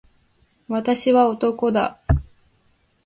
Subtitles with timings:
[0.67, 2.01] 私は男だ。